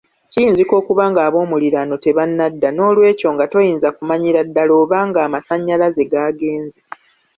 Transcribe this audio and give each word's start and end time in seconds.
Kiyinzika 0.31 0.73
okuba 0.81 1.03
ng’aboomuliraano 1.11 1.91
bonna 1.95 2.03
tebannadda, 2.05 2.67
n’olwekyo 2.71 3.27
nga 3.33 3.45
toyinza 3.51 3.89
kumanyira 3.95 4.39
ddala 4.47 4.73
oba 4.81 4.97
ng’amasannyalaze 5.07 6.03
gaagenze. 6.11 6.79